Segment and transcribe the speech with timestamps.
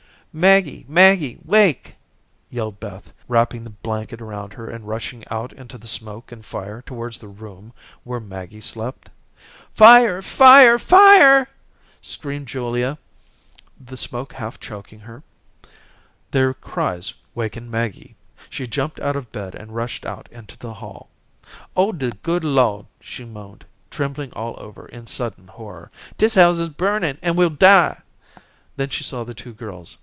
[0.33, 1.95] "Maggie, Maggie, wake,"
[2.49, 6.81] yelled Beth, wrapping the blanket around her and rushing out into the smoke and fire
[6.81, 7.73] towards the room
[8.05, 9.09] where Maggie slept.
[9.75, 11.49] "Fire, fire, fire,"
[12.01, 12.97] screamed Julia,
[13.77, 15.21] the smoke half choking her.
[16.31, 18.15] Their cries wakened Maggie.
[18.49, 21.09] She jumped out of bed, and rushed out into the hall.
[21.75, 26.69] "Oh, de good Lo'd," she moaned, trembling all over in sudden horror; "dis house is
[26.69, 27.99] burnin', an' we'll die."
[28.77, 29.97] Then she saw the two girls.